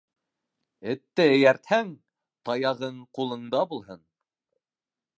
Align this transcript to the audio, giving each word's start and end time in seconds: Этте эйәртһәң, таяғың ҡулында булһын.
Этте 0.93 1.25
эйәртһәң, 1.33 1.93
таяғың 2.51 2.99
ҡулында 3.19 3.65
булһын. 3.75 4.07